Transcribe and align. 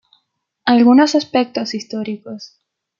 Algunos 0.65 1.13
aspectos 1.13 1.75
históricos. 1.75 2.57